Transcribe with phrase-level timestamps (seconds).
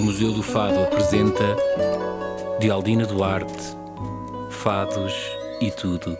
[0.00, 1.44] O Museu do Fado apresenta
[2.58, 3.76] de Aldina Duarte,
[4.48, 5.12] Fados
[5.60, 6.16] e Tudo.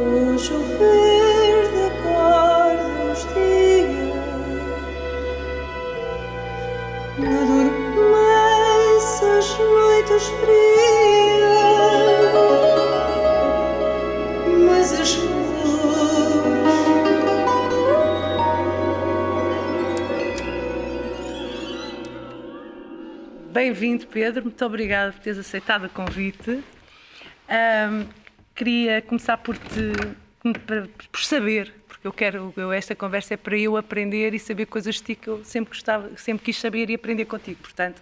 [0.00, 4.18] O chover da cor dos dias
[7.22, 10.67] Adormece as noites frias
[23.58, 24.44] Bem-vindo, Pedro.
[24.44, 26.62] Muito obrigada por teres aceitado o convite.
[27.48, 28.04] Ahm,
[28.54, 29.90] queria começar por te
[31.10, 34.94] por saber, porque eu quero, eu, esta conversa é para eu aprender e saber coisas
[34.94, 37.58] de ti que eu sempre gostava, sempre quis saber e aprender contigo.
[37.60, 38.00] Portanto,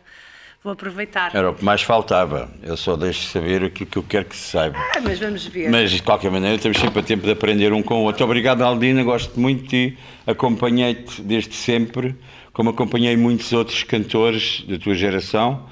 [0.63, 1.35] vou aproveitar.
[1.35, 2.51] Era o que mais faltava.
[2.63, 4.77] Eu só deixo saber aquilo que eu quero que se saiba.
[4.95, 5.71] Ah, mas vamos ver.
[5.71, 8.23] Mas, de qualquer maneira, temos sempre a tempo de aprender um com o outro.
[8.27, 9.03] Obrigado, Aldina.
[9.03, 9.99] Gosto muito de ti.
[10.27, 12.15] Acompanhei-te desde sempre,
[12.57, 15.67] como acompanhei muitos outros cantores da tua geração,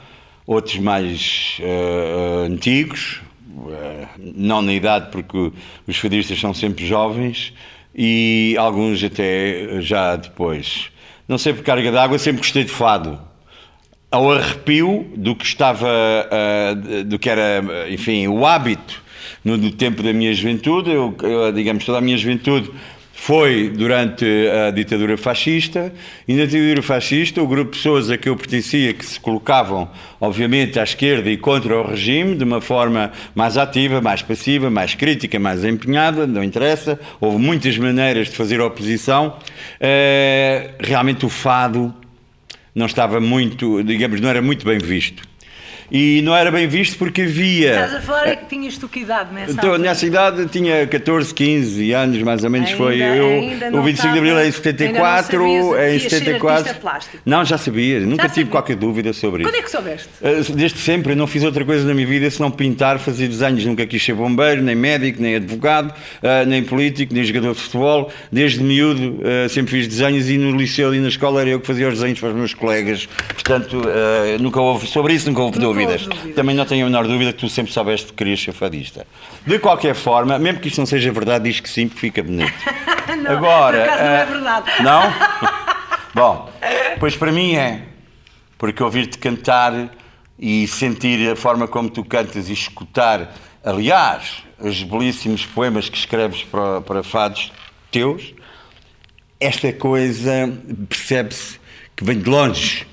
[0.46, 3.22] outros mais eh, antigos,
[3.70, 5.50] eh, não na idade, porque
[5.86, 7.54] os fadistas são sempre jovens,
[7.94, 10.90] e alguns até já depois.
[11.26, 13.18] Não sei por carga d'água, sempre gostei de fado
[14.10, 16.74] ao arrepio do que estava, ah,
[17.06, 19.02] do que era, enfim, o hábito
[19.42, 20.90] no, no tempo da minha juventude.
[20.90, 22.70] Eu, eu, digamos, toda a minha juventude
[23.24, 25.90] foi durante a ditadura fascista
[26.28, 29.88] e na ditadura fascista o grupo de pessoas a que eu pertencia que se colocavam
[30.20, 34.94] obviamente à esquerda e contra o regime de uma forma mais ativa, mais passiva, mais
[34.94, 39.38] crítica, mais empenhada, não interessa, houve muitas maneiras de fazer oposição.
[39.80, 41.94] Eh, realmente o fado
[42.74, 45.26] não estava muito, digamos, não era muito bem visto.
[45.90, 47.70] E não era bem visto porque havia.
[47.72, 49.88] Estás a falar é que tinhas tu que idade nessa Então, altura?
[49.88, 53.26] nessa idade eu tinha 14, 15 anos, mais ou menos, foi Ainda- eu.
[53.26, 56.02] ainda não O 25 de Abril é em estava- 74, ainda não que em ias
[56.02, 56.56] ser 74.
[56.58, 57.18] artista plástico.
[57.26, 58.50] Não, já sabia, nunca tive sabia.
[58.50, 59.50] qualquer dúvida sobre isso.
[59.50, 60.08] Quando é que soubeste?
[60.20, 63.64] Uh, Desde sempre, eu não fiz outra coisa na minha vida senão pintar, fazer desenhos.
[63.64, 68.10] Nunca quis ser bombeiro, nem médico, nem advogado, uh, nem político, nem jogador de futebol.
[68.32, 71.66] Desde miúdo uh, sempre fiz desenhos e no liceu e na escola era eu que
[71.66, 73.06] fazia os desenhos para os meus colegas.
[73.34, 73.82] Portanto,
[74.40, 76.06] nunca houve, sobre isso nunca houve Nunca dúvidas.
[76.06, 76.34] dúvidas.
[76.34, 79.06] Também não tenho a menor dúvida que tu sempre soubeste que querias ser fadista.
[79.46, 82.52] De qualquer forma, mesmo que isto não seja verdade, diz que sim, porque fica bonito.
[83.22, 84.82] Não, Agora, por acaso não é eh, verdade.
[84.82, 85.14] Não?
[86.14, 86.50] Bom,
[86.98, 87.82] pois para mim é.
[88.56, 89.90] Porque ouvir-te cantar
[90.38, 96.42] e sentir a forma como tu cantas e escutar, aliás, os belíssimos poemas que escreves
[96.44, 97.52] para, para fados
[97.90, 98.34] teus,
[99.38, 100.52] esta coisa
[100.88, 101.60] percebe-se
[101.94, 102.86] que vem de longe.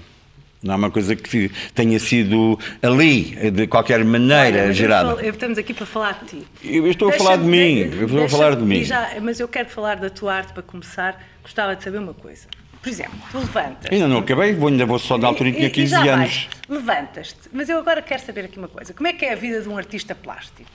[0.64, 5.26] Não é uma coisa que tenha sido ali, de qualquer Olha, maneira, eu gerada.
[5.28, 6.48] Estamos aqui para falar de ti.
[6.64, 8.84] Eu estou a falar de mim, eu estou a falar de mim.
[8.84, 11.20] já- mas eu quero falar da tua arte para começar.
[11.42, 12.46] Gostava de saber uma coisa.
[12.80, 13.92] Por exemplo, tu levantas.
[13.92, 15.92] Ainda não acabei, vou- ainda vou só na altura em que tinha E- e 15
[15.92, 16.48] já anos.
[16.70, 17.50] Levantas-te.
[17.52, 18.94] Mas eu agora quero saber aqui uma coisa.
[18.94, 20.70] Como é que é a vida de um artista plástico?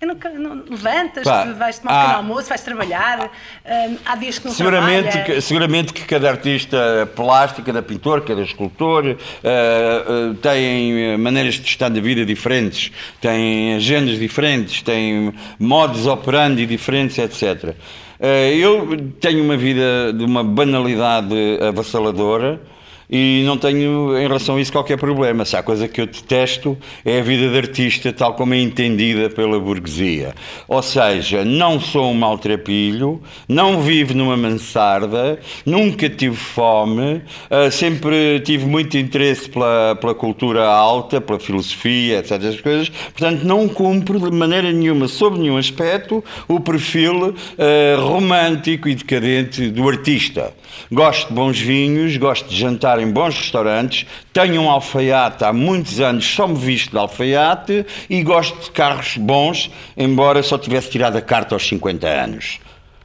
[0.00, 3.30] Eu quero- não- levantas-te, Pá, vais tomar um pequeno almoço, vais trabalhar,
[3.66, 5.26] hum, há dias que não Seguramente trabalhas.
[5.34, 9.16] que, seguramente que cada artista plástico, cada pintor, cada escultor
[10.40, 17.18] tem eh, maneiras de estar na vida diferentes, tem agendas diferentes, tem modos operandi diferentes,
[17.18, 17.74] etc.
[18.20, 21.34] Eh, eu tenho uma vida de uma banalidade
[21.68, 22.60] avassaladora.
[23.10, 25.44] E não tenho em relação a isso qualquer problema.
[25.44, 29.30] Se há coisa que eu detesto é a vida de artista tal como é entendida
[29.30, 30.34] pela burguesia.
[30.66, 38.40] Ou seja, não sou um maltrapilho, não vivo numa mansarda, nunca tive fome, ah, sempre
[38.40, 42.32] tive muito interesse pela, pela cultura alta, pela filosofia, etc.
[42.32, 42.88] Essas coisas.
[42.88, 49.70] Portanto, não cumpro de maneira nenhuma, sob nenhum aspecto, o perfil ah, romântico e decadente
[49.70, 50.52] do artista.
[50.92, 56.00] Gosto de bons vinhos, gosto de jantar em bons restaurantes, tenho um alfaiate há muitos
[56.00, 61.16] anos, só me visto de alfaiate e gosto de carros bons, embora só tivesse tirado
[61.16, 62.58] a carta aos 50 anos.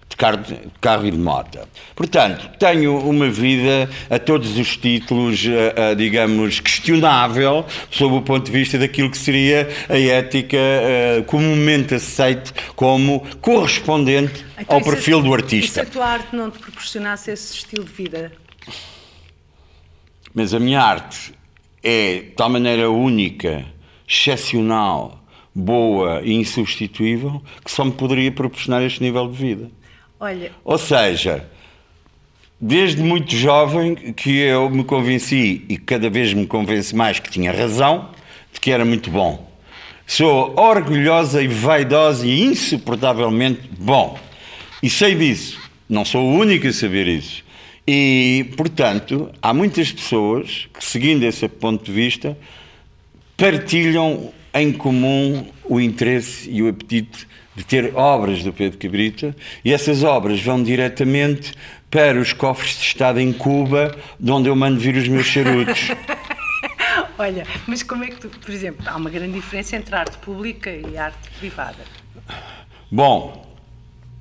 [0.09, 1.57] De carro, de carro e de moto.
[1.95, 5.43] Portanto, tenho uma vida a todos os títulos,
[5.97, 12.53] digamos, questionável, sob o ponto de vista daquilo que seria a ética eh, comumente aceite
[12.75, 15.81] como correspondente Então, ao se perfil do E se artista.
[15.81, 18.31] a tua arte não te proporcionasse esse estilo de vida?
[20.33, 21.33] Mas a minha arte
[21.83, 23.65] é de tal maneira única,
[24.07, 29.71] excepcional, boa e insubstituível que só me poderia proporcionar este nível de vida.
[30.19, 31.47] Olha, Ou seja,
[32.59, 37.51] desde muito jovem que eu me convenci e cada vez me convenço mais que tinha
[37.51, 38.09] razão
[38.53, 39.51] de que era muito bom.
[40.07, 44.17] Sou orgulhosa e vaidosa e insuportavelmente bom.
[44.81, 45.61] E sei disso.
[45.87, 47.43] Não sou o único a saber isso.
[47.87, 52.37] E, portanto, há muitas pessoas que, seguindo esse ponto de vista,
[53.35, 59.73] partilham em comum o interesse e o apetite de ter obras do Pedro Cabrita e
[59.73, 61.53] essas obras vão diretamente
[61.91, 65.89] para os cofres de Estado em Cuba, de onde eu mando vir os meus charutos.
[67.17, 70.71] Olha, mas como é que tu, por exemplo, há uma grande diferença entre arte pública
[70.71, 71.77] e arte privada.
[72.91, 73.55] Bom,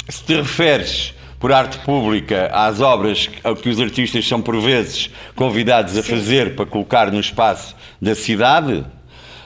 [0.08, 3.28] se te referes por arte pública às obras
[3.60, 8.84] que os artistas são por vezes convidados a fazer para colocar no espaço da cidade,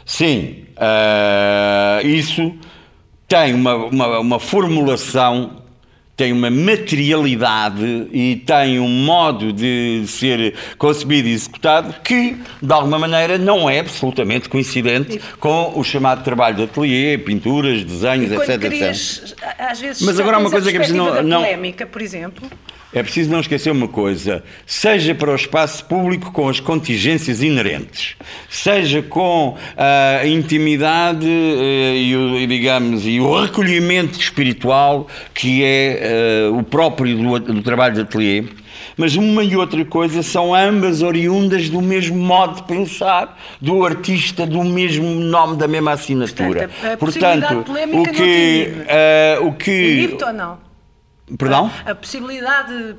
[0.05, 2.55] sim, uh, isso
[3.27, 5.63] tem uma, uma, uma formulação
[6.17, 12.99] tem uma materialidade e tem um modo de ser concebido e executado que, de alguma
[12.99, 19.23] maneira, não é absolutamente coincidente com o chamado trabalho de ateliê, pinturas, desenhos, etc, querias,
[19.25, 19.39] etc.
[19.59, 21.43] Às vezes, Mas agora uma coisa que é preciso não, não...
[21.43, 22.49] polémica, por exemplo.
[22.97, 28.17] É preciso não esquecer uma coisa: seja para o espaço público com as contingências inerentes,
[28.49, 36.59] seja com a intimidade uh, e, o, digamos, e o recolhimento espiritual que é uh,
[36.59, 38.45] o próprio do, do trabalho de ateliê,
[38.97, 44.47] mas uma e outra coisa são ambas oriundas do mesmo modo de pensar, do artista,
[44.47, 46.71] do mesmo nome, da mesma assinatura.
[46.81, 48.73] Portanto, a, a Portanto o que.
[49.43, 50.66] Uh, o que ou não?
[51.39, 51.71] Perdão?
[51.85, 52.95] A, a possibilidade,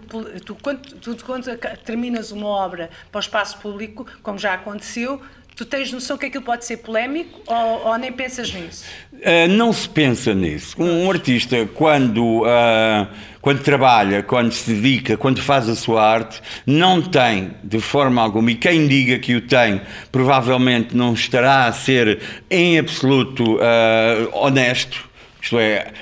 [0.46, 1.46] tu quando, tu quando
[1.86, 5.22] terminas uma obra para o espaço público, como já aconteceu,
[5.58, 8.86] tu tens noção que aquilo pode ser polémico ou, ou nem pensas nisso?
[9.12, 10.76] Uh, não se pensa nisso.
[10.78, 13.08] Um, um artista, quando, uh,
[13.42, 18.52] quando trabalha, quando se dedica, quando faz a sua arte, não tem de forma alguma,
[18.52, 19.82] e quem diga que o tem,
[20.12, 22.20] provavelmente não estará a ser
[22.52, 25.07] em absoluto uh, honesto
[25.48, 25.94] isto é,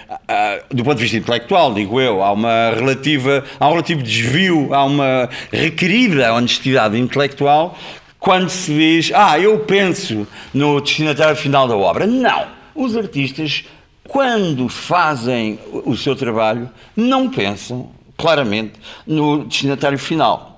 [0.71, 4.83] do ponto de vista intelectual, digo eu, há uma relativa, há um relativo desvio, há
[4.83, 7.77] uma requerida honestidade intelectual
[8.19, 12.07] quando se diz, ah, eu penso no destinatário final da obra.
[12.07, 12.47] Não!
[12.73, 13.65] Os artistas,
[14.07, 18.73] quando fazem o seu trabalho, não pensam claramente
[19.05, 20.54] no destinatário final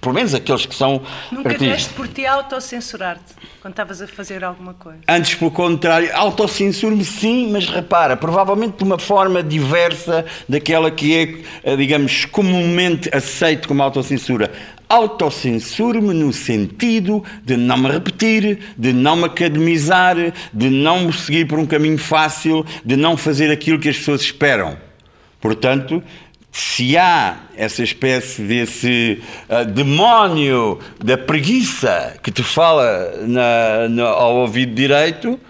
[0.00, 1.76] pelo menos aqueles que são Nunca artistas.
[1.76, 5.00] deste por ti autocensurar-te quando estavas a fazer alguma coisa?
[5.08, 11.70] Antes, pelo contrário, autocensuro-me sim, mas repara, provavelmente de uma forma diversa daquela que é,
[11.72, 14.52] eh, digamos, comumente aceito como autocensura.
[14.88, 20.16] Autocensuro-me no sentido de não me repetir, de não me academizar,
[20.52, 24.20] de não me seguir por um caminho fácil, de não fazer aquilo que as pessoas
[24.20, 24.76] esperam.
[25.40, 26.02] Portanto,
[26.52, 34.36] se há essa espécie desse uh, demónio da preguiça que te fala na, na, ao
[34.36, 35.40] ouvido direito,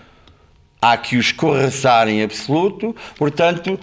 [0.81, 3.79] há que o escorraçar em absoluto, portanto,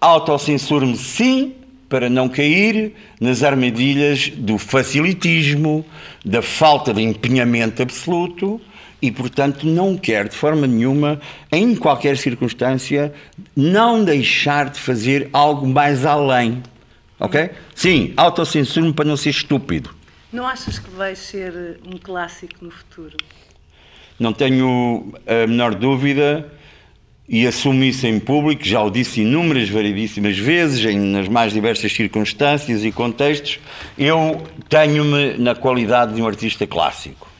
[0.00, 1.54] autocensuro-me sim,
[1.88, 5.84] para não cair nas armadilhas do facilitismo,
[6.24, 8.60] da falta de empenhamento absoluto
[9.02, 11.20] e, portanto, não quer de forma nenhuma,
[11.50, 13.12] em qualquer circunstância,
[13.56, 16.62] não deixar de fazer algo mais além.
[17.18, 17.50] Ok?
[17.74, 19.90] Sim, autocensuro-me para não ser estúpido.
[20.32, 23.16] Não achas que vai ser um clássico no futuro?
[24.18, 26.50] Não tenho a menor dúvida
[27.28, 31.92] e assumo isso em público, já o disse inúmeras, variedíssimas vezes, em, nas mais diversas
[31.92, 33.58] circunstâncias e contextos.
[33.98, 37.31] Eu tenho-me na qualidade de um artista clássico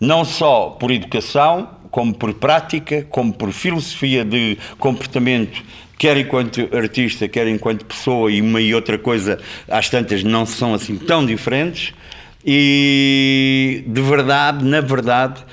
[0.00, 5.62] não só por educação, como por prática, como por filosofia de comportamento,
[5.98, 9.38] quer enquanto artista, quer enquanto pessoa, e uma e outra coisa,
[9.68, 11.92] às tantas, não são assim tão diferentes.
[12.44, 15.44] E de verdade, na verdade,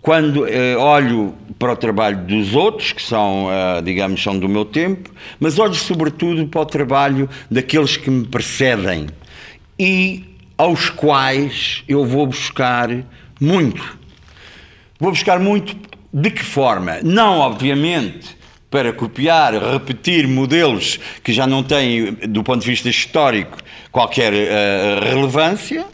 [0.00, 4.64] quando eh, olho para o trabalho dos outros, que são, eh, digamos, são do meu
[4.64, 5.10] tempo,
[5.40, 9.08] mas olho sobretudo para o trabalho daqueles que me precedem
[9.76, 10.22] e
[10.56, 12.88] aos quais eu vou buscar
[13.40, 13.98] muito.
[14.98, 15.76] Vou buscar muito
[16.12, 16.98] de que forma?
[17.02, 18.36] Não, obviamente,
[18.70, 23.58] para copiar, repetir modelos que já não têm, do ponto de vista histórico,
[23.92, 25.84] qualquer uh, relevância,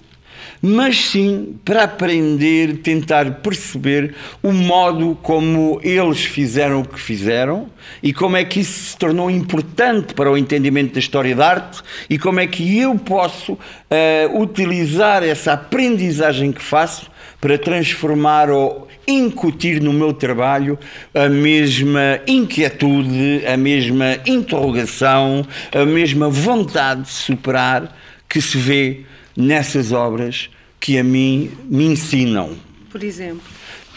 [0.63, 7.67] mas sim para aprender, tentar perceber o modo como eles fizeram o que fizeram
[8.01, 11.83] e como é que isso se tornou importante para o entendimento da história da arte
[12.09, 17.11] e como é que eu posso uh, utilizar essa aprendizagem que faço
[17.43, 20.79] para transformar ou incutir no meu trabalho
[21.13, 29.01] a mesma inquietude, a mesma interrogação, a mesma vontade de superar que se vê
[29.37, 32.57] nessas obras que a mim me ensinam.
[32.93, 33.43] Por exemplo?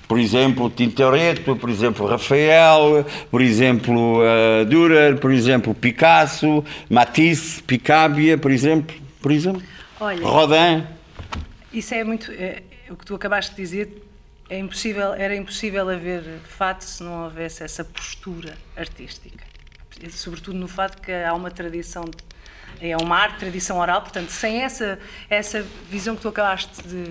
[0.07, 8.39] Por exemplo, Tintoretto, por exemplo, Rafael, por exemplo, uh, Dürer, por exemplo, Picasso, Matisse, Picabia,
[8.39, 9.61] por exemplo, por exemplo.
[9.99, 10.25] Olha.
[10.25, 10.83] Rodin.
[11.71, 12.31] Isso é muito.
[12.89, 14.04] O que tu acabaste de dizer
[14.50, 19.44] é impossível, era impossível haver fado se não houvesse essa postura artística.
[20.12, 22.04] Sobretudo no fado que há uma tradição,
[22.80, 25.00] é uma arte, tradição oral, portanto, sem essa,
[25.30, 27.06] essa visão que tu acabaste de,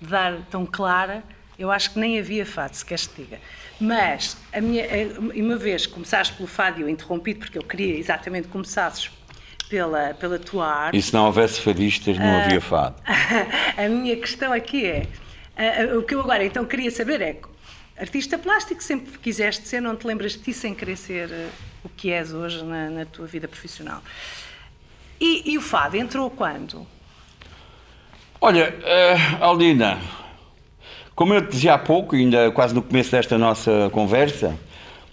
[0.00, 1.22] de dar tão clara,
[1.58, 3.40] eu acho que nem havia fado, se queres que diga.
[3.80, 4.84] Mas, a minha,
[5.34, 9.10] uma vez começaste pelo fado e eu interrompi porque eu queria exatamente que começasses
[9.68, 10.96] pela, pela tua arte.
[10.96, 12.96] E se não houvesse fadistas, não havia fado.
[13.76, 15.06] a minha questão aqui é:
[15.56, 17.36] ah, ah, o que eu agora então queria saber é:
[17.98, 21.48] artista plástico sempre quiseste ser, não te lembras de ti sem querer ser ah,
[21.84, 24.02] o que és hoje na, na tua vida profissional?
[25.20, 26.86] E, e o fado entrou quando?
[28.40, 29.98] Olha, eh, Aldina,
[31.14, 34.58] como eu te dizia há pouco, ainda quase no começo desta nossa conversa,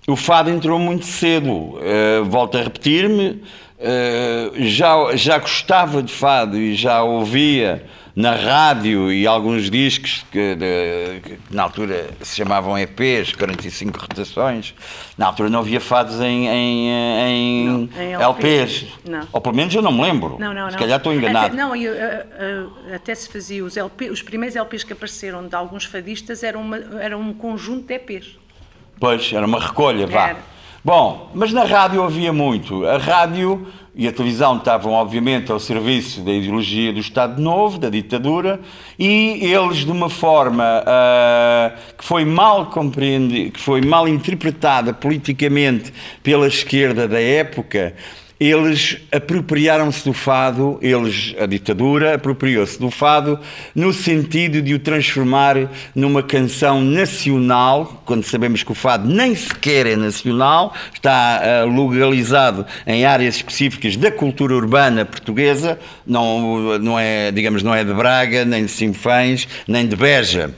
[0.08, 1.80] o fado entrou muito cedo.
[1.82, 3.42] Eh, volto a repetir-me,
[3.82, 7.84] eh, já, já gostava de fado e já ouvia
[8.14, 14.74] na rádio e alguns discos que, de- que na altura se chamavam EPs, 45 rotações.
[15.18, 18.86] Na altura não havia fados em, em, em Não, em LPs.
[19.06, 19.28] LPs.
[19.32, 20.36] Ou pelo menos eu não me lembro.
[20.40, 20.72] Não, não, não.
[20.72, 21.48] Se calhar estou enganado.
[21.48, 22.26] Até, não, eu, ah,
[22.92, 26.62] ah, até se fazia os LP, os primeiros LPs que apareceram de alguns fadistas eram,
[26.62, 28.38] uma, eram um conjunto de EPs.
[29.00, 30.30] Pois, era uma recolha, vá.
[30.30, 30.51] Era.
[30.84, 32.88] Bom, mas na rádio havia muito.
[32.88, 37.88] A rádio e a televisão estavam, obviamente, ao serviço da ideologia do Estado Novo, da
[37.88, 38.60] ditadura,
[38.98, 45.94] e eles, de uma forma ah, que foi mal compreendida, que foi mal interpretada politicamente
[46.24, 47.94] pela esquerda da época,
[48.42, 53.40] eles apropriaram-se do fado, eles, a ditadura, apropriou-se do fado
[53.76, 59.86] no sentido de o transformar numa canção nacional, quando sabemos que o fado nem sequer
[59.86, 67.32] é nacional, está ah, legalizado em áreas específicas da cultura urbana portuguesa, não, não é,
[67.32, 70.52] digamos, não é de Braga, nem de Sinfãs, nem de Beja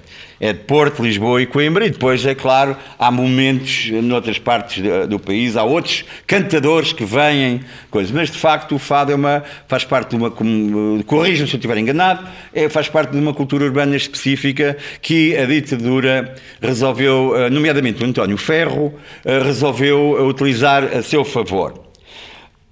[0.44, 5.08] é de Porto, Lisboa e Coimbra, e depois, é claro, há momentos noutras partes do,
[5.08, 9.42] do país, há outros cantadores que vêm, coisas, mas de facto o fado é uma,
[9.70, 13.34] faz parte de uma, como- corrijam se eu estiver enganado, é, faz parte de uma
[13.34, 20.84] cultura urbana específica que a ditadura resolveu, eh, nomeadamente o António Ferro, eh, resolveu utilizar
[20.84, 21.86] a seu favor.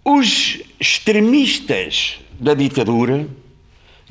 [0.04, 3.26] Os extremistas da ditadura,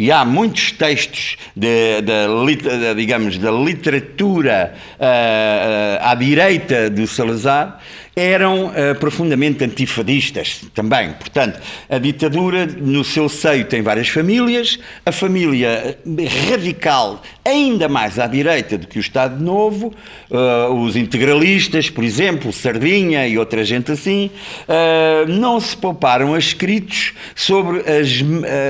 [0.02, 2.00] e há muitos textos de,
[2.46, 7.78] lit- da, digamos, da literatura ah, ah, à direita do Salazar
[8.14, 11.12] eram ah, profundamente antifadistas também.
[11.12, 15.98] Portanto, a ditadura no seu seio tem várias famílias, a família
[16.48, 19.94] radical ainda mais à direita do que o Estado Novo,
[20.30, 24.30] ah, os integralistas, por exemplo, Sardinha e outra gente assim,
[24.68, 28.08] ah, não se pouparam a escritos sobre as,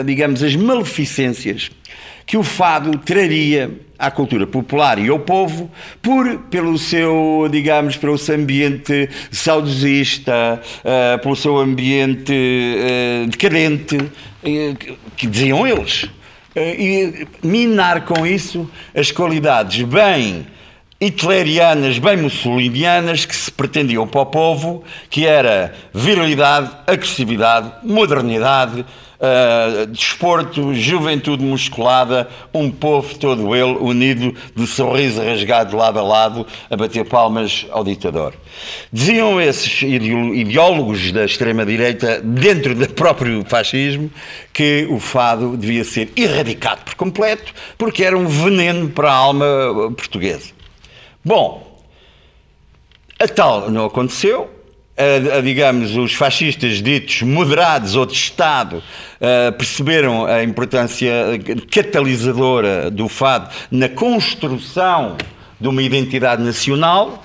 [0.04, 1.70] digamos, as maleficências
[2.26, 3.70] que o fado traria
[4.00, 11.19] à cultura popular e ao povo por pelo seu digamos pelo seu ambiente saudosista ah,
[11.19, 13.99] pelo seu ambiente ah, decadente
[14.42, 14.75] eh,
[15.16, 16.07] que- diziam eles.
[16.57, 20.47] E minar com isso as qualidades bem
[21.00, 28.85] hitlerianas, bem mussolinianas, que se pretendiam para o povo, que era virilidade, agressividade, modernidade,
[29.20, 36.46] ah, desporto, juventude musculada, um povo todo ele unido de sorriso rasgado lado a lado,
[36.70, 38.34] a bater palmas ao ditador.
[38.90, 44.10] Diziam esses ideólogos da extrema-direita, dentro do próprio fascismo,
[44.52, 49.44] que o fado devia ser erradicado por completo, porque era um veneno para a alma
[49.44, 50.50] ah, portuguesa.
[51.22, 51.84] Bom,
[53.18, 54.59] a tal não aconteceu.
[55.00, 58.83] A- a, digamos, os fascistas ditos moderados ou de Estado
[59.21, 61.11] ah, perceberam a importância
[61.71, 65.16] catalisadora do fado na construção
[65.59, 67.25] de uma identidade nacional,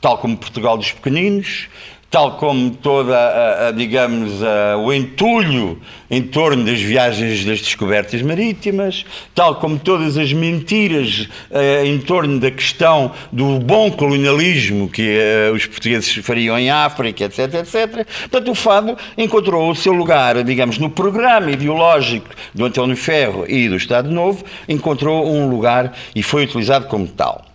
[0.00, 1.68] tal como Portugal dos pequeninos,
[2.12, 8.20] tal como toda, a, a, digamos, a, o entulho em torno das viagens das descobertas
[8.20, 15.18] marítimas, tal como todas as mentiras eh, em torno da questão do bom colonialismo que
[15.18, 18.06] eh, os portugueses fariam em África, etc, etc.
[18.28, 23.70] Portanto, o fado encontrou o seu lugar, digamos, no programa ideológico do António Ferro e
[23.70, 27.46] do Estado Novo, encontrou um lugar e foi utilizado como tal.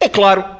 [0.00, 0.57] É claro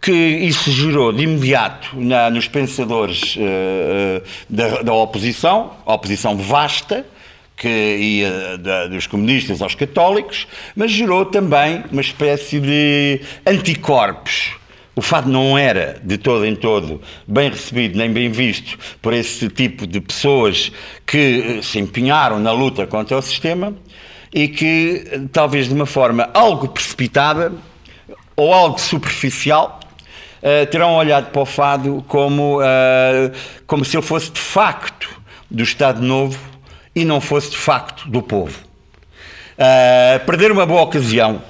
[0.00, 7.04] que isso gerou de imediato na- nos pensadores eh, da, da oposição, oposição vasta,
[7.56, 14.52] que ia da- dos comunistas aos católicos, mas gerou também uma espécie de anticorpos.
[14.94, 19.48] O fado não era, de todo em todo, bem recebido nem bem visto por esse
[19.48, 20.70] tipo de pessoas
[21.06, 23.74] que eh, se empenharam na luta contra o sistema
[24.32, 27.52] e que, talvez de uma forma algo precipitada
[28.36, 29.80] ou algo superficial,
[30.42, 33.32] uh, terão olhado para o fado como, uh,
[33.66, 35.08] como se ele fosse de facto
[35.50, 36.38] do Estado Novo
[36.94, 38.58] e não fosse de facto do povo.
[39.58, 41.42] Uh, perder uma boa ocasião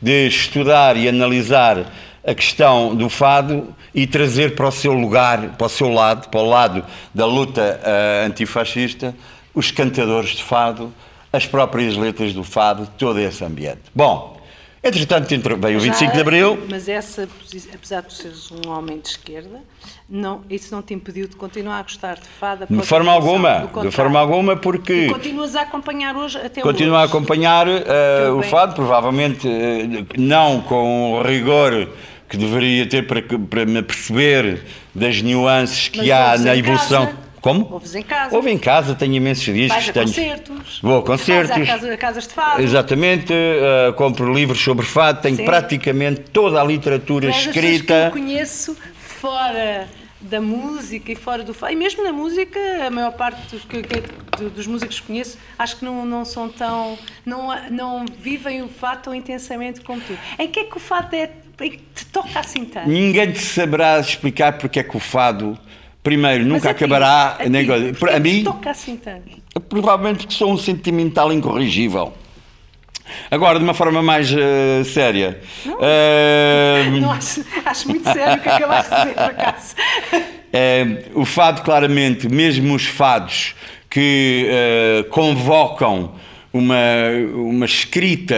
[0.00, 1.92] de estudar e analisar
[2.24, 6.40] a questão do fado e trazer para o seu lugar, para o seu lado, para
[6.40, 6.84] o lado
[7.14, 9.14] da luta uh, antifascista,
[9.54, 10.92] os cantadores de fado,
[11.32, 13.82] as próprias letras do fado, todo esse ambiente.
[13.94, 14.40] Bom,
[14.82, 16.58] entretanto veio o 25 de Abril.
[16.68, 17.28] Mas essa,
[17.72, 19.60] apesar de seres um homem de esquerda,
[20.08, 22.66] não, isso não te impediu de continuar a gostar de fado?
[22.68, 25.06] De forma alguma, de forma alguma, porque...
[25.06, 27.02] E continuas a acompanhar hoje até Continuo hoje.
[27.02, 31.88] a acompanhar uh, o fado, provavelmente uh, não com o rigor
[32.28, 37.06] que deveria ter para, para me perceber das nuances que Mas há na evolução.
[37.06, 37.21] Casa.
[37.42, 37.68] Como?
[37.72, 38.36] Ouves em casa.
[38.36, 39.68] Ouve em casa, tenho imensos discos.
[39.68, 40.06] Vais a tenho...
[40.06, 40.78] concertos.
[40.80, 41.66] Vou a concertos.
[41.66, 42.62] Casa, casas de fado.
[42.62, 45.44] Exatamente, uh, compro livros sobre fado, tenho Sim.
[45.44, 48.10] praticamente toda a literatura pessoas escrita.
[48.12, 49.88] que eu conheço fora
[50.20, 51.72] da música e fora do fado.
[51.72, 55.76] E mesmo na música, a maior parte dos, que, que, dos músicos que conheço, acho
[55.76, 56.96] que não, não são tão.
[57.26, 60.16] Não, não vivem o fado tão intensamente como tu.
[60.38, 61.28] Em que é que o fado é,
[61.60, 62.88] em que te toca assim tanto?
[62.88, 65.58] Ninguém te saberá explicar porque é que o fado,
[66.02, 67.36] primeiro, nunca a ti, acabará.
[67.38, 69.30] A, ti, nem- porquê a que mim, toca assim tanto?
[69.68, 72.12] provavelmente porque sou um sentimental incorrigível.
[73.30, 75.40] Agora, de uma forma mais eh, séria.
[75.80, 79.74] eh, Não acho, acho muito sério o que acabaste de dizer, por acaso.
[80.54, 83.54] Eh, o fado, claramente, mesmo os fados
[83.88, 84.46] que
[85.08, 86.12] convocam
[86.52, 86.74] uma,
[87.34, 88.34] uma escrita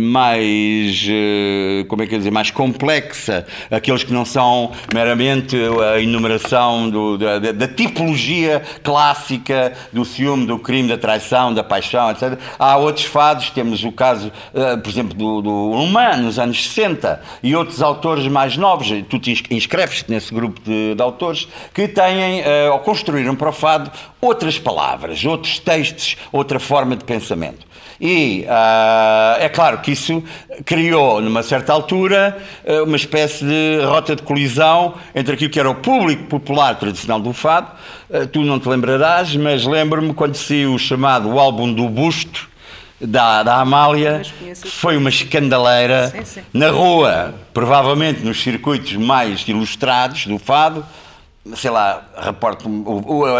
[0.00, 5.56] mais, eh, como é que dizer, mais complexa, aqueles que não são meramente
[5.94, 12.10] a enumeração do- da, da- tipologia clássica do ciúme, do crime, da traição, da paixão,
[12.10, 12.38] etc.
[12.58, 17.20] Há outros fados, temos o caso, eh, por exemplo, do, do Humano, nos anos 60,
[17.42, 21.88] e outros autores mais novos, tu te ins- inscreves-te nesse grupo de, de autores, que
[21.88, 23.90] têm, eh, ou construíram para o fado,
[24.20, 27.47] outras palavras, outros textos, outra forma de pensamento.
[28.00, 30.22] E ah, é claro que isso
[30.64, 35.68] criou, numa certa altura, eh, uma espécie de rota de colisão entre aquilo que era
[35.68, 37.72] o público popular tradicional do fado.
[38.08, 42.48] Eh, tu não te lembrarás, mas lembro-me quando saiu o chamado álbum do Busto,
[43.00, 44.22] da, da Amália,
[44.64, 46.40] foi uma escandaleira Sim, sim.
[46.52, 50.84] na rua, provavelmente nos circuitos mais ilustrados do fado,
[51.54, 52.68] sei lá, reporto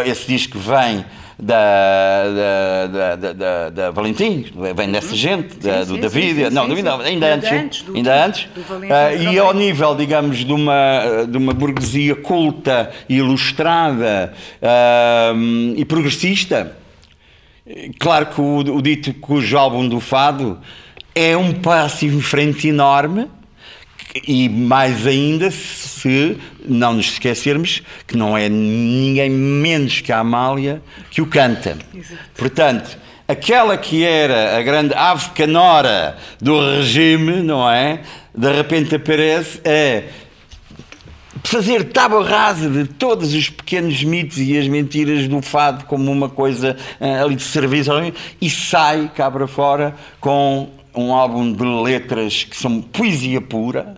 [0.06, 1.04] esse disco vem
[1.40, 5.84] da, da, da, da, da- da Valentim, vem dessa gente, da- Uhum.
[5.84, 8.44] Sim, do sim, David, sim, não, David não, ainda Ainda antes, antes, do- ainda antes,
[8.54, 14.32] do Valentim Ah, para e ao nível, digamos, de uma, de uma burguesia culta, ilustrada
[14.60, 15.32] ah,
[15.76, 16.76] e progressista,
[18.00, 20.58] Claro que o, o dito cujo álbum do Fado
[21.14, 23.26] é um passo em frente enorme
[24.26, 30.82] e mais ainda se não nos esquecermos que não é ninguém menos que a Amália
[31.10, 31.76] que o canta.
[32.36, 38.00] Portanto, aquela que era a grande ave canora do regime, não é?
[38.34, 40.28] De repente aparece a
[41.44, 46.28] fazer tábua rasa de todos os pequenos mitos e as mentiras do fado como uma
[46.28, 47.90] coisa ah, ali de serviço
[48.40, 53.96] e sai cá para fora com um álbum de letras que são poesia pura,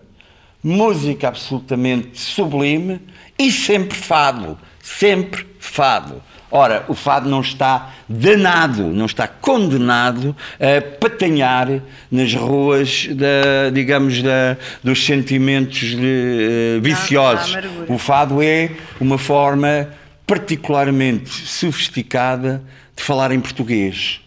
[0.63, 2.99] música absolutamente sublime
[3.37, 6.21] e sempre fado, sempre fado.
[6.53, 14.21] Ora, o fado não está danado, não está condenado a patanhar nas ruas, da, digamos,
[14.21, 17.55] da, dos sentimentos de, eh, viciosos.
[17.87, 19.87] o fado é uma forma
[20.27, 22.61] particularmente sofisticada
[22.95, 24.21] de falar em português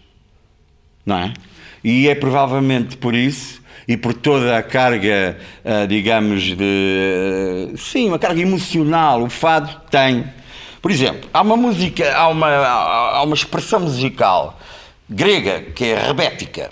[1.05, 1.33] não é?
[1.87, 7.77] E é provavelmente por isso e por toda a carga, ah, digamos, de.
[7.77, 10.25] Sim, uma carga emocional, o fado tem.
[10.81, 14.59] Por exemplo, há uma música, há uma, há uma expressão musical
[15.07, 16.71] grega que é rebética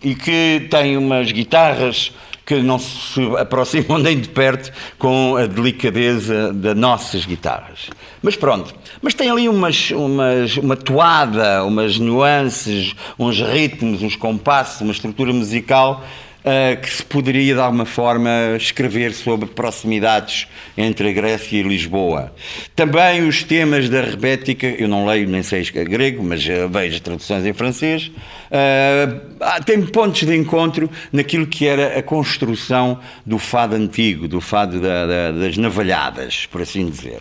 [0.00, 2.12] e que tem umas guitarras
[2.56, 7.88] que não se aproximam nem de perto com a delicadeza das nossas guitarras.
[8.22, 14.82] Mas pronto, mas tem ali umas, umas, uma toada, umas nuances, uns ritmos, uns compassos,
[14.82, 16.04] uma estrutura musical
[16.44, 22.32] uh, que se poderia de alguma forma escrever sobre proximidades entre a Grécia e Lisboa.
[22.74, 27.52] Também os temas da rebética, eu não leio nem sei grego, mas vejo traduções em
[27.52, 28.10] francês,
[28.50, 34.80] uh, tem pontos de encontro naquilo que era a construção do fado antigo, do fado
[34.80, 37.20] da, da, das navalhadas, por assim dizer.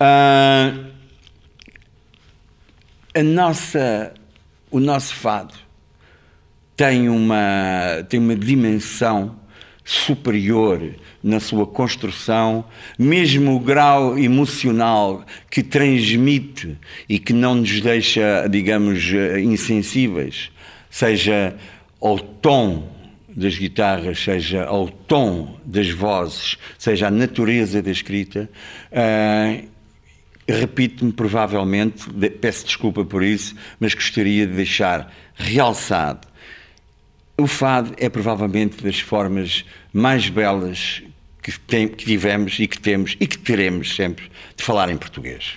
[0.00, 0.92] Uh,
[3.14, 4.12] a nossa,
[4.70, 5.54] o nosso fado
[6.82, 9.36] tem uma, tem uma dimensão
[9.84, 10.82] superior
[11.22, 12.64] na sua construção,
[12.98, 16.76] mesmo o grau emocional que transmite
[17.08, 20.50] e que não nos deixa, digamos, insensíveis,
[20.90, 21.54] seja
[22.00, 22.90] ao tom
[23.28, 28.50] das guitarras, seja ao tom das vozes, seja a natureza da escrita,
[28.90, 29.68] uh,
[30.48, 36.31] repito-me provavelmente, peço desculpa por isso, mas gostaria de deixar realçado
[37.36, 41.02] o fado é provavelmente das formas mais belas
[41.42, 45.54] que, tem, que tivemos e que temos e que teremos sempre de falar em português.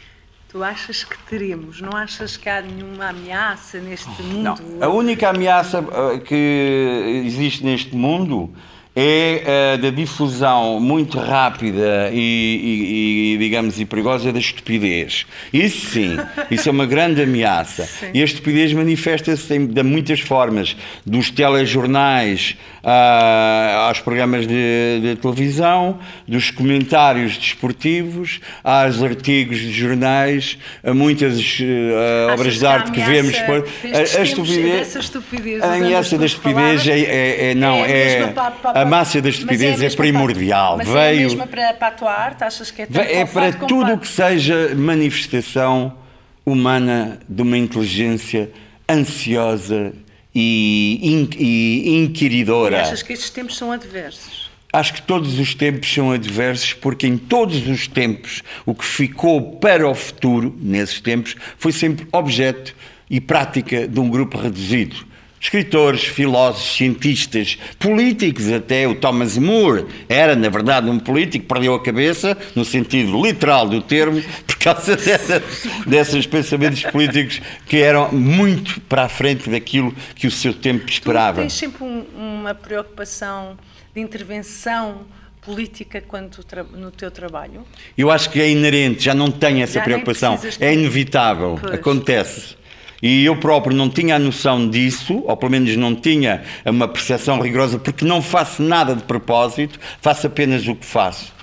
[0.49, 1.81] Tu achas que teremos?
[1.81, 4.55] Não achas que há nenhuma ameaça neste mundo?
[4.61, 4.83] Não.
[4.83, 8.53] A única ameaça uh, que existe neste mundo
[8.95, 15.25] é uh, da difusão muito rápida e, e, e, digamos, e perigosa da estupidez.
[15.51, 16.17] Isso sim,
[16.49, 17.85] isso é uma grande ameaça.
[17.95, 18.11] Sim.
[18.13, 25.99] E a estupidez manifesta-se de muitas formas, dos telejornais uh, aos programas de, de, televisão,
[26.27, 33.35] dos comentários desportivos, aos artigos de jornais, a muitas uh, obras de arte que, vemos.
[33.35, 38.33] A, a, estupidez, estupidez, a ameaça da estupidez é, é, é, não, é,
[38.73, 40.77] é a máxima da estupidez é, é, primordial.
[40.77, 42.43] Para, mas Veio, é a mesma para, para a tua arte?
[42.43, 45.93] Achas que é tão É para tudo o que seja manifestação
[46.45, 48.51] humana de uma inteligência
[48.89, 49.93] ansiosa
[50.33, 52.77] e, in, e inquiridora.
[52.77, 54.51] E achas que estes tempos são adversos?
[54.71, 59.53] Acho que todos os tempos são adversos, porque em todos os tempos o que ficou
[59.53, 62.75] para o futuro, nesses tempos, foi sempre objeto
[63.09, 68.87] e prática de um grupo reduzido escritores, filósofos, cientistas, políticos até.
[68.87, 73.81] O Thomas More era, na verdade, um político, perdeu a cabeça, no sentido literal do
[73.81, 75.43] termo, por causa dessa,
[75.85, 81.37] desses pensamentos políticos que eram muito para a frente daquilo que o seu tempo esperava.
[81.37, 83.57] Tu tens sempre um, uma preocupação
[83.93, 85.05] de intervenção
[85.45, 86.37] política quando
[86.73, 87.63] no teu trabalho?
[87.95, 90.39] Eu acho que é inerente, já não tenho essa já preocupação.
[90.59, 91.73] É inevitável, pois.
[91.73, 92.55] acontece.
[93.01, 97.39] E eu próprio não tinha a noção disso, ou pelo menos não tinha uma percepção
[97.39, 101.35] rigorosa, porque não faço nada de propósito, faço apenas o que faço.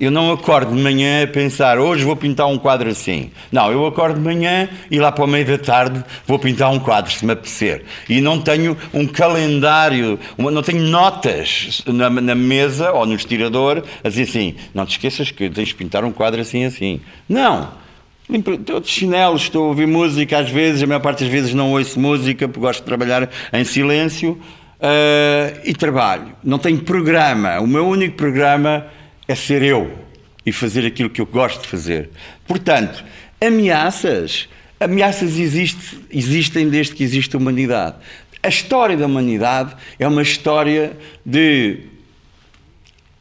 [0.00, 3.30] Eu não acordo de manhã a pensar, hoje vou pintar um quadro assim.
[3.52, 6.78] Não, eu acordo de manhã e lá para o meio da tarde vou pintar um
[6.78, 7.84] quadro, se me apetecer.
[8.08, 14.08] E não tenho um calendário, não tenho notas na, na mesa ou no estirador a
[14.08, 17.02] dizer assim: não te esqueças que tens de pintar um quadro assim, assim.
[17.28, 17.68] Não.
[18.32, 21.72] Estou de chinelos, estou a ouvir música às vezes, a maior parte das vezes não
[21.72, 24.40] ouço música porque gosto de trabalhar em silêncio
[24.80, 26.32] uh, e trabalho.
[26.42, 27.58] Não tenho programa.
[27.58, 28.86] O meu único programa
[29.26, 29.90] é ser eu
[30.46, 32.10] e fazer aquilo que eu gosto de fazer.
[32.46, 33.04] Portanto,
[33.40, 34.48] ameaças.
[34.78, 37.96] Ameaças existe, existem desde que existe a humanidade.
[38.42, 41.89] A história da humanidade é uma história de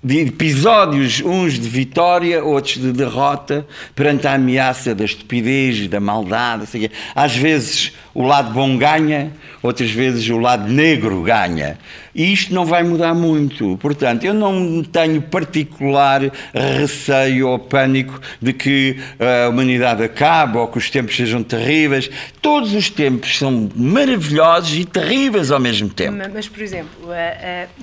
[0.02, 6.64] de episódios, uns de vitória, outros de derrota, perante a ameaça da estupidez, da maldade.
[6.64, 11.78] Assim, às vezes o lado bom ganha, outras vezes o lado negro ganha.
[12.16, 13.78] E isto não vai mudar muito.
[13.82, 16.22] Portanto, eu não tenho particular
[16.54, 22.10] receio ou pânico de que a humanidade acabe ou que os tempos sejam terríveis.
[22.42, 26.18] Todos os tempos são maravilhosos e terríveis ao mesmo tempo.
[26.34, 27.10] Mas, por exemplo,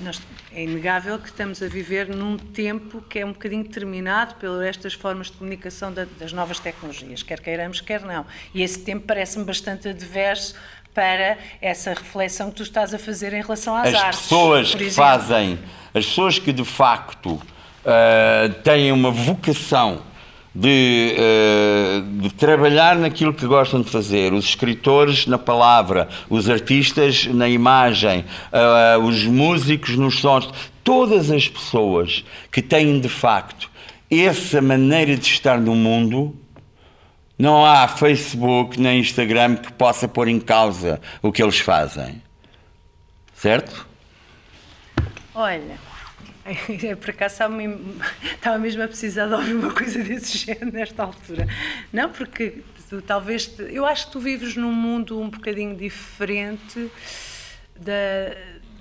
[0.03, 0.19] nós
[0.57, 4.95] é inegável que estamos a viver num tempo que é um bocadinho determinado pelas estas
[4.95, 8.25] formas de comunicação das novas tecnologias, quer queiramos, quer não.
[8.55, 10.55] E esse tempo parece-me bastante adverso
[10.95, 14.21] para essa reflexão que tu estás a fazer em relação às as artes.
[14.21, 15.59] Pessoas que fazem,
[15.93, 20.01] as pessoas que de facto uh, têm uma vocação
[20.53, 27.25] de, uh, de, trabalhar naquilo que gostam de fazer, os escritores na palavra, os artistas
[27.27, 30.49] na imagem, uh, os músicos nos sons,
[30.83, 33.69] todas as pessoas que têm de facto
[34.09, 36.35] essa maneira de estar no mundo,
[37.37, 42.21] não há Facebook nem Instagram que possa pôr em causa o que eles fazem.
[43.35, 43.85] Certo?
[45.35, 45.77] Olha,
[47.01, 51.45] Por acaso estava mesmo, a precisar de ouvir uma coisa desse género nesta altura.
[51.91, 53.51] Não, porque tu, talvez.
[53.59, 56.89] Eu acho que tu vives num mundo um bocadinho diferente
[57.77, 58.33] da,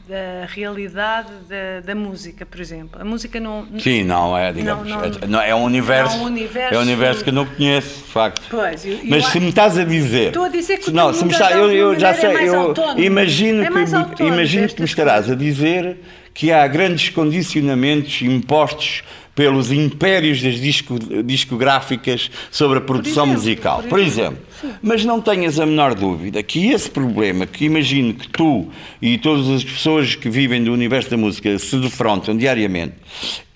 [0.09, 3.03] da realidade da, da música, por exemplo.
[3.03, 3.67] A música não.
[3.81, 4.89] Sim, não é, digamos.
[4.89, 6.15] Não, não- é, não, é um universo.
[6.17, 8.43] é um universo- é um universo que eu não conheço, de facto.
[8.49, 10.29] Pois, eu- eu Mas se acho- me estás a dizer.
[10.29, 12.61] Estou a dizer que se- não, se me está, eu, eu já sei, é eu
[12.61, 13.01] autónomo.
[13.01, 15.99] imagino É que autónomo imagino que me estarás a dizer
[16.37, 19.03] que há grandes condicionamentos impostos
[19.35, 23.81] pelos impérios das disco- discográficas sobre a produção exemplo, musical.
[23.81, 24.39] por Por exemplo.
[24.63, 28.69] exemplo, mas não tenhas a menor dúvida que esse problema, que imagino que tu
[29.01, 32.95] e todas as pessoas que vivem do universo da música se defrontam diariamente,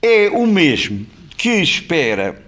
[0.03, 2.43] é o mesmo que espera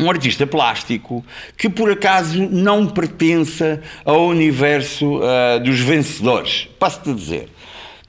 [0.00, 1.24] um artista plástico
[1.56, 6.68] que por acaso não pertença ao universo ah, dos vencedores.
[6.78, 7.48] Passo-te a dizer.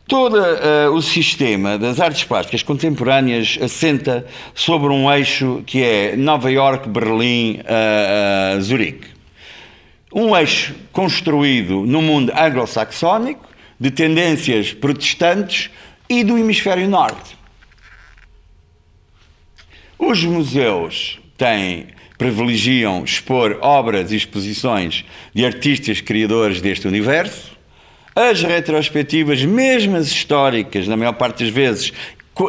[0.08, 6.52] Todo ah, o sistema das artes plásticas contemporâneas assenta sobre um eixo que é Nova
[6.52, 9.08] York, Berlim, ah, ah, Zurique.
[10.14, 13.48] Um eixo construído no mundo anglo-saxónico,
[13.80, 15.70] de tendências protestantes
[16.10, 17.38] e do hemisfério norte.
[19.98, 21.88] Os museus têm,
[22.18, 27.53] privilegiam expor obras e exposições de artistas criadores deste universo.
[28.16, 31.92] As retrospectivas, mesmo as históricas, na maior parte das vezes,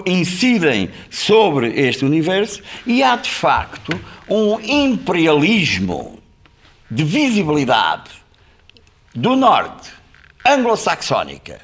[0.06, 3.98] incidem sobre este universo e há de facto
[4.28, 6.18] um imperialismo
[6.90, 8.10] de visibilidade
[9.14, 9.90] do norte,
[10.46, 11.60] anglo-saxónica,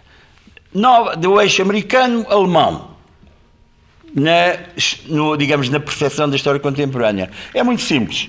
[1.19, 2.91] do eixo americano-alemão,
[4.15, 4.59] na,
[5.07, 7.31] no, digamos, na percepção da história contemporânea.
[7.55, 8.29] É muito simples.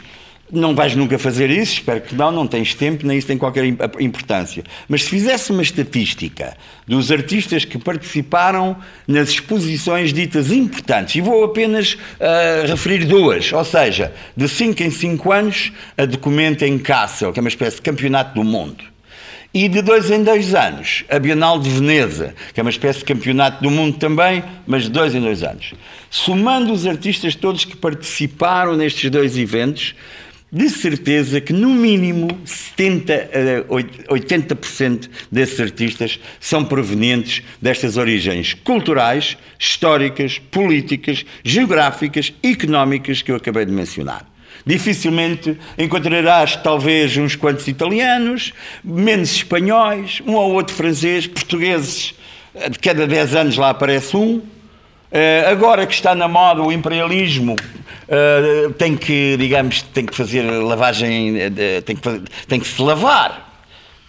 [0.52, 3.64] Não vais nunca fazer isso, espero que não, não tens tempo, nem isso tem qualquer
[3.64, 4.64] im- importância.
[4.90, 8.76] Mas se fizesse uma estatística dos artistas que participaram
[9.08, 14.90] nas exposições ditas importantes, e vou apenas ah, referir duas, ou seja, de 5 em
[14.92, 18.84] 5 anos, a Documenta em Kassel, que é uma espécie de campeonato do mundo.
[19.54, 23.06] E de dois em dois anos, a Bienal de Veneza, que é uma espécie de
[23.06, 25.74] campeonato do mundo também, mas de dois em dois anos.
[26.10, 29.94] Somando os artistas todos que participaram nestes dois eventos,
[30.52, 39.38] de certeza que no mínimo 70 a 80% desses artistas são provenientes destas origens culturais,
[39.58, 44.30] históricas, políticas, geográficas, económicas que eu acabei de mencionar.
[44.66, 52.14] Dificilmente encontrarás, talvez, uns quantos italianos, menos espanhóis, um ou outro francês, portugueses,
[52.70, 54.42] de cada 10 anos lá aparece um.
[55.12, 57.56] Eh, agora que está na moda o imperialismo,
[58.08, 62.82] eh, tem que, digamos, tem que fazer lavagem, de- tem que, fazer- tem que se
[62.82, 63.51] lavar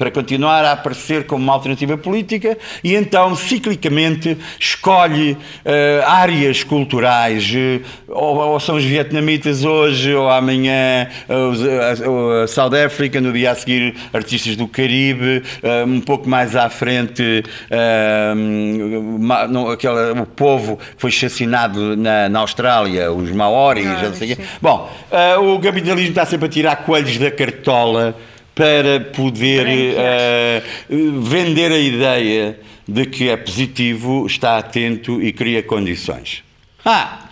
[0.02, 7.48] para continuar a aparecer como uma alternativa política e então ciclicamente escolhe eh, áreas culturais
[7.54, 13.32] eh, ou, ou são os vietnamitas hoje ou amanhã eh, os, a, South Africa no
[13.32, 19.70] dia a seguir artistas do Caribe eh, um pouco mais à frente eh, ma- não,
[19.70, 24.36] aquela, o povo que foi assassinado na, na Austrália os Maoris Ah, não sei o
[24.36, 24.42] quê.
[24.60, 28.16] bom eh, o capitalismo está sempre a tirar coelhos da cartola
[28.54, 36.44] para poder eh, vender a ideia de que é positivo, está atento e cria condições.
[36.84, 37.28] Ah!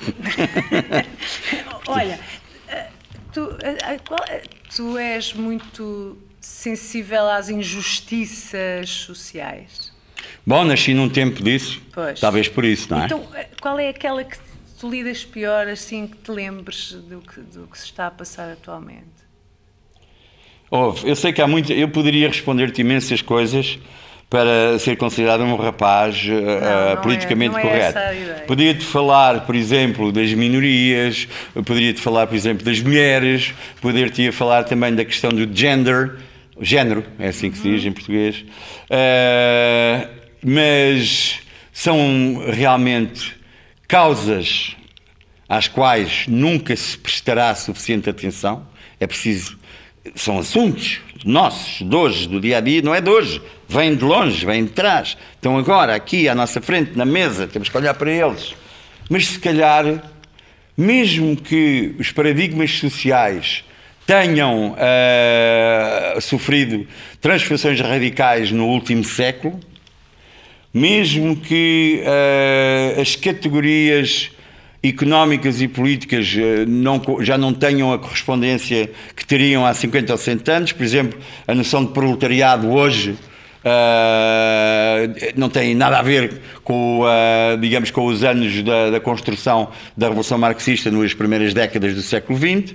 [1.87, 2.19] Olha,
[2.69, 2.87] eh,
[3.33, 4.43] tu, eh,
[4.75, 9.93] tu és muito sensível às injustiças sociais.
[10.47, 12.19] Bom, nasci num tempo disso, Pois.
[12.19, 13.05] talvez por isso, não é?
[13.05, 13.27] Então,
[13.61, 14.39] qual é aquela que
[14.79, 18.51] tu lidas pior, assim, que te lembres do que, do que se está a passar
[18.51, 19.20] atualmente?
[20.71, 21.09] Houve.
[21.09, 21.73] Eu sei que há muito.
[21.73, 23.79] Eu poderia responder-te imensas coisas
[24.29, 27.99] para ser considerado um rapaz eh, não é- politicamente não é correto.
[27.99, 28.45] essa a ideia.
[28.47, 31.27] Poderia-te falar, por exemplo, das minorias,
[31.67, 36.19] poderia-te falar, por exemplo, das mulheres, poderia-te falar também da questão do gender,
[36.61, 38.45] género, é assim que se diz em português.
[38.89, 40.07] Eh,
[40.45, 41.41] mas
[41.73, 43.35] são realmente
[43.89, 44.77] causas
[45.49, 48.65] às quais nunca se prestará suficiente atenção.
[49.01, 49.59] É preciso.
[50.15, 53.41] São assuntos nossos, de hoje, do dia a dia, não é de hoje.
[53.69, 55.17] Vêm de longe, vêm de trás.
[55.35, 58.55] Estão agora aqui à nossa frente, na mesa, temos que olhar para eles.
[59.09, 60.03] Mas se calhar,
[60.77, 63.65] mesmo que os paradigmas sociais
[64.07, 66.87] tenham ah, sofrido
[67.21, 69.61] transformações radicais no último século,
[70.73, 74.31] mesmo que eh, as categorias
[74.83, 80.19] económicas e políticas eh, não já não tenham a correspondência que teriam há 50 ou
[80.19, 83.17] 100 anos, por exemplo, a noção de proletariado hoje
[83.63, 89.71] eh, não tem nada a ver com, eh, digamos, com os anos da, da construção
[89.95, 92.75] da Revolução Marxista nas primeiras décadas do século XX.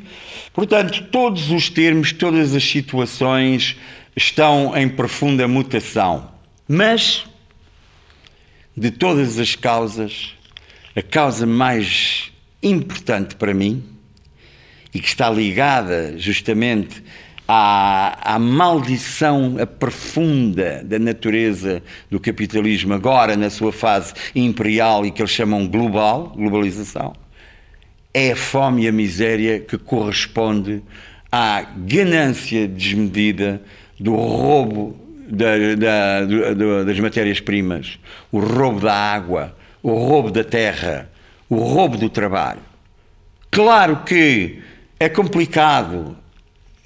[0.53, 3.77] Portanto, todos os termos, todas as situações
[4.15, 6.29] estão em profunda mutação.
[6.67, 7.25] Mas
[8.77, 10.34] de todas as causas,
[10.95, 12.31] a causa mais
[12.63, 13.83] importante para mim
[14.93, 17.03] e que está ligada justamente
[17.45, 25.21] à, à maldição profunda da natureza do capitalismo, agora na sua fase imperial e que
[25.21, 27.13] eles chamam global, globalização,
[28.13, 30.81] é a fome e a miséria que corresponde
[31.29, 33.61] à ganância desmedida
[33.99, 34.95] do roubo
[35.27, 37.99] da, da, do, das matérias-primas,
[38.31, 39.53] o roubo da água,
[39.85, 41.07] o roubo da terra,
[41.47, 42.61] o roubo do trabalho.
[43.51, 44.57] Claro que
[44.99, 46.17] é complicado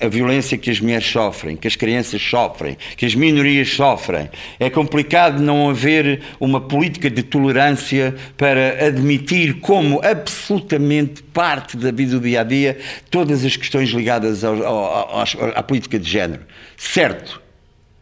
[0.02, 4.30] a violência que as mulheres sofrem, que as crianças sofrem, que as minorias sofrem.
[4.60, 12.20] É complicado não haver uma política de tolerância para admitir como absolutamente parte da vida
[12.20, 12.78] do dia a dia
[13.10, 15.24] todas as questões ligadas ao, ao,
[15.56, 16.42] à política de género.
[16.76, 17.42] Certo,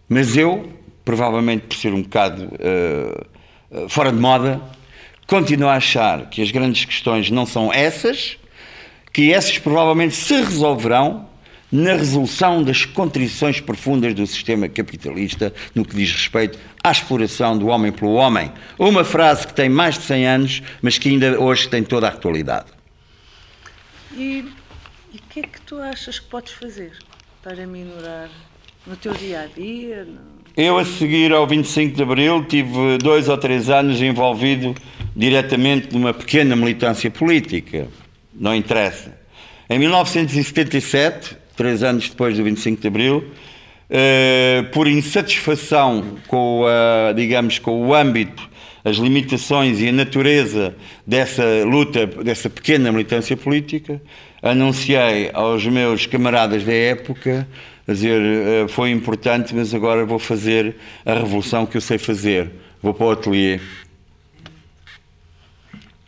[0.09, 0.71] mas eu,
[1.05, 4.59] provavelmente por ser um bocado uh, fora de moda,
[5.27, 8.37] continuo a achar que as grandes questões não são essas,
[9.11, 11.27] que essas provavelmente se resolverão
[11.69, 17.67] na resolução das contrições profundas do sistema capitalista no que diz respeito à exploração do
[17.67, 18.51] homem pelo homem.
[18.79, 22.11] Uma frase que tem mais de 100 anos, mas que ainda hoje tem toda a
[22.11, 22.67] atualidade.
[24.15, 24.45] E
[25.13, 26.93] o que é que tu achas que podes fazer
[27.43, 28.29] para minorar
[28.85, 30.05] no teu dia a dia?
[30.05, 30.37] No...
[30.55, 34.73] Eu, a seguir ao 25 de Abril, tive dois ou três anos envolvido
[35.17, 37.87] diretamente numa pequena militância política.
[38.39, 39.17] Não interessa.
[39.67, 43.25] Em 1977, três anos depois do 25 de Abril,
[43.89, 48.47] eh, por insatisfação com, a, digamos, com o âmbito,
[48.85, 50.75] as limitações e a natureza
[51.05, 53.99] dessa luta, dessa pequena militância política,
[54.41, 57.47] anunciei aos meus camaradas da época
[57.87, 62.51] dizer, eh, foi importante, mas agora vou fazer a revolução que eu sei fazer.
[62.83, 63.59] Vou para o ateliê.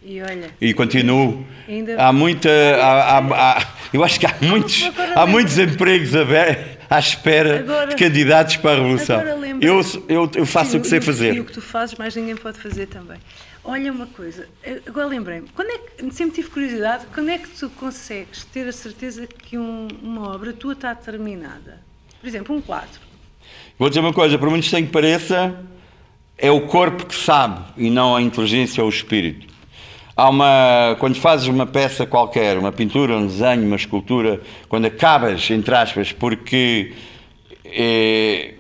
[0.10, 1.46] E, olha, e continuo.
[1.68, 1.96] Ainda...
[2.02, 2.50] Há muita.
[2.50, 7.90] Há, há, há, eu acho que há muitos, há muitos empregos abertos à espera agora,
[7.90, 9.22] de candidatos para a revolução.
[9.62, 11.36] Eu, eu, eu faço sim, o que sei fazer.
[11.36, 13.20] E o que tu fazes, mais ninguém pode fazer também.
[13.64, 14.50] Olha uma coisa,
[14.88, 18.72] agora lembrei-me, quando é que, sempre tive curiosidade, quando é que tu consegues ter a
[18.72, 21.84] certeza que um, uma obra tua está terminada?
[22.20, 23.00] Por exemplo, um quadro.
[23.78, 25.56] Vou dizer uma coisa, por muito estranho que pareça,
[26.36, 29.59] é o corpo que sabe e não a inteligência ou o espírito.
[30.20, 35.50] Há uma, quando fazes uma peça qualquer, uma pintura, um desenho, uma escultura, quando acabas,
[35.50, 36.92] entre aspas, porque
[37.64, 38.54] é,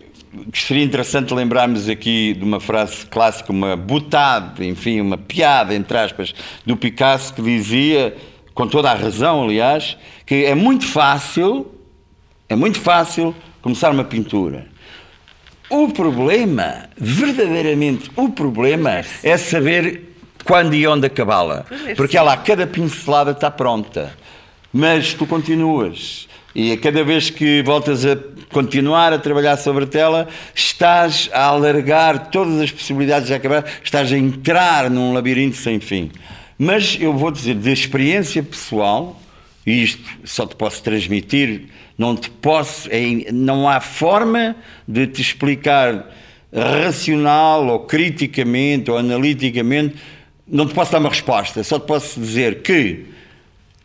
[0.54, 6.34] seria interessante lembrarmos aqui de uma frase clássica, uma butada, enfim, uma piada, entre aspas,
[6.65, 8.15] do Picasso que dizia,
[8.54, 11.69] com toda a razão, aliás, que é muito fácil,
[12.48, 14.65] é muito fácil começar uma pintura.
[15.69, 20.09] O problema, verdadeiramente o problema, é saber
[20.43, 21.65] quando e onde acabá-la.
[21.95, 24.13] Porque ela, a cada pincelada está pronta.
[24.71, 26.28] Mas tu continuas.
[26.54, 28.17] E a cada vez que voltas a
[28.52, 34.12] continuar a trabalhar sobre a tela, estás a alargar todas as possibilidades de acabar, estás
[34.12, 36.12] a entrar num labirinto sem fim.
[36.58, 39.21] Mas eu vou dizer, de experiência pessoal,
[39.65, 44.56] e isto só te posso transmitir, não te posso, é, não há forma
[44.88, 46.10] de te explicar
[46.52, 49.95] racional ou criticamente ou analiticamente
[50.49, 53.05] não te posso dar uma resposta, só te posso dizer que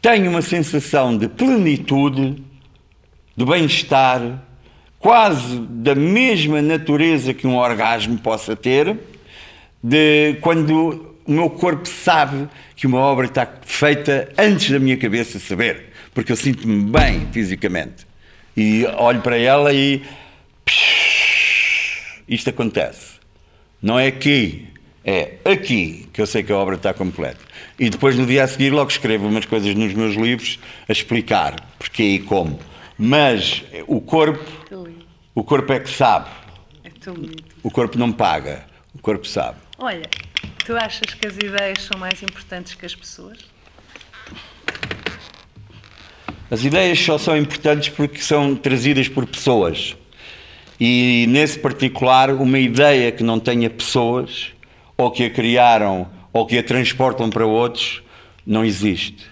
[0.01, 2.43] tenho uma sensação de plenitude,
[3.37, 4.43] de bem-estar,
[4.99, 8.97] quase da mesma natureza que um orgasmo possa ter,
[9.83, 15.39] de quando o meu corpo sabe que uma obra está feita antes da minha cabeça
[15.39, 18.07] saber, porque eu sinto-me bem fisicamente.
[18.57, 20.03] E olho para ela e
[22.29, 23.15] isto acontece.
[23.83, 24.69] Não é aqui,
[25.05, 27.41] é aqui que eu sei que a obra está completa.
[27.79, 31.61] E depois, no dia a seguir, logo escrevo umas coisas nos meus livros a explicar
[31.79, 32.59] porquê e como.
[32.97, 34.45] Mas o corpo,
[35.35, 36.31] o corpo é que sabe.
[36.83, 37.45] É tão bonito.
[37.63, 38.65] O corpo não paga,
[38.95, 39.59] o corpo sabe.
[39.79, 40.09] Olha,
[40.65, 43.39] tu achas que as ideias são mais importantes que as pessoas?
[46.51, 49.97] As ideias só são importantes porque são trazidas por pessoas.
[50.79, 54.54] E nesse particular, uma ideia que não tenha pessoas
[54.97, 58.03] ou que a criaram ou que a transportam para outros,
[58.45, 59.25] não existe.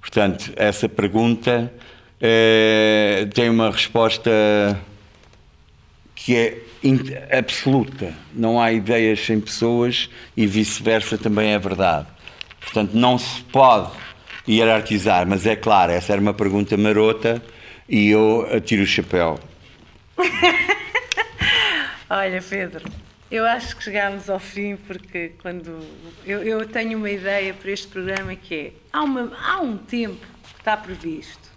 [0.00, 1.72] Portanto, essa pergunta
[2.20, 4.30] é, tem uma resposta
[6.14, 6.62] que é
[7.36, 8.14] absoluta.
[8.32, 12.06] Não há ideias sem pessoas e vice-versa também é verdade.
[12.60, 13.90] Portanto, não se pode
[14.48, 17.42] hierarquizar, mas é claro, essa era uma pergunta marota
[17.88, 19.38] e eu atiro o chapéu.
[22.08, 22.84] Olha, Pedro,
[23.30, 25.80] Eu acho que chegámos ao fim porque quando
[26.24, 30.24] eu, eu tenho uma ideia para este programa que é há, uma, há um tempo
[30.54, 31.50] que está previsto,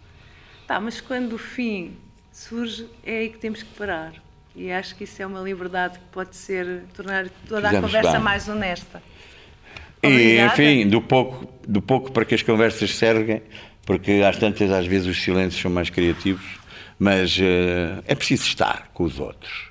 [0.65, 1.95] tá, mas quando o fim
[2.32, 4.13] surge é aí que temos que parar.
[4.55, 8.22] E acho que isso é uma liberdade que pode ser tornar toda a conversa bem.
[8.22, 9.01] mais honesta.
[10.01, 13.43] E, enfim, do pouco, do pouco para que as conversas servem,
[13.86, 16.45] porque às tantas, às vezes, os silêncios são mais criativos,
[16.97, 19.70] mas eh, é preciso estar com os outros.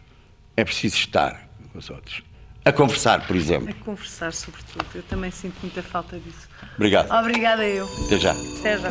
[0.57, 1.48] É preciso estar
[1.79, 2.23] com os outros.
[2.65, 3.71] A conversar, por exemplo.
[3.71, 4.85] A conversar, sobretudo.
[4.95, 6.49] Eu também sinto muita falta disso.
[6.75, 7.11] Obrigado.
[7.13, 7.89] Obrigada eu.
[8.07, 8.33] Até já.
[8.33, 8.91] Até já.